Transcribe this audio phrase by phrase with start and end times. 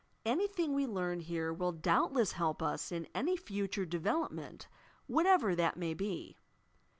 [0.25, 4.67] Anything we learn here will doubtless help us in any future development
[5.05, 6.37] what ever that may be.